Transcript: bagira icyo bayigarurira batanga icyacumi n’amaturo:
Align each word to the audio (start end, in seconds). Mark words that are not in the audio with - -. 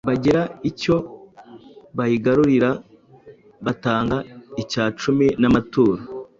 bagira 0.09 0.41
icyo 0.69 0.95
bayigarurira 1.97 2.71
batanga 3.65 4.17
icyacumi 4.61 5.27
n’amaturo: 5.41 6.01